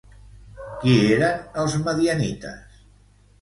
Qui 0.83 0.95
eren 1.17 1.43
els 1.65 1.77
madianites? 1.83 2.81